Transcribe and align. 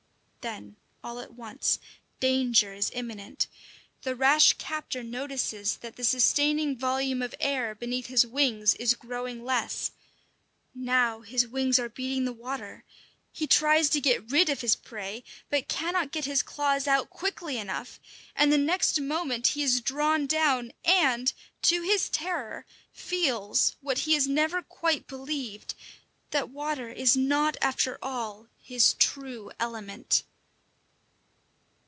Then 0.41 0.75
all 1.03 1.19
at 1.19 1.35
once 1.35 1.77
danger 2.19 2.73
is 2.73 2.89
imminent! 2.95 3.45
The 4.01 4.15
rash 4.15 4.53
captor 4.53 5.03
notices 5.03 5.77
that 5.77 5.97
the 5.97 6.03
sustaining 6.03 6.75
volume 6.75 7.21
of 7.21 7.35
air 7.39 7.75
beneath 7.75 8.07
his 8.07 8.25
wings 8.25 8.73
is 8.73 8.95
growing 8.95 9.45
less. 9.45 9.91
Now 10.73 11.19
his 11.21 11.45
wings 11.47 11.77
are 11.77 11.89
beating 11.89 12.25
the 12.25 12.33
water. 12.33 12.83
He 13.31 13.45
tries 13.45 13.87
to 13.91 14.01
get 14.01 14.31
rid 14.31 14.49
of 14.49 14.61
his 14.61 14.75
prey, 14.75 15.23
but 15.51 15.67
cannot 15.67 16.11
get 16.11 16.25
his 16.25 16.41
claws 16.41 16.87
out 16.87 17.11
quickly 17.11 17.59
enough; 17.59 17.99
and 18.35 18.51
the 18.51 18.57
next 18.57 18.99
moment 18.99 19.45
he 19.49 19.61
is 19.61 19.79
drawn 19.79 20.25
down 20.25 20.71
and, 20.83 21.31
to 21.61 21.83
his 21.83 22.09
terror, 22.09 22.65
feels 22.91 23.75
what 23.79 23.99
he 23.99 24.15
has 24.15 24.27
never 24.27 24.63
quite 24.63 25.05
believed 25.05 25.75
that 26.31 26.49
water 26.49 26.89
is 26.89 27.15
not 27.15 27.57
after 27.61 27.99
all 28.01 28.47
his 28.63 28.95
true 28.95 29.51
element. 29.59 30.23